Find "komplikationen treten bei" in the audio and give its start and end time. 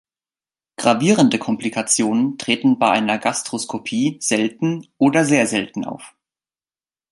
1.37-2.89